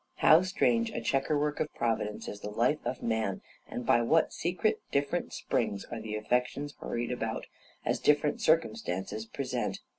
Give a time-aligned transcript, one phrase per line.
[0.15, 3.43] How strange a chequer work of Providence is the life of man!
[3.67, 7.45] and by what secret different springs are the affections hurried about,
[7.85, 9.77] as different circumstances present!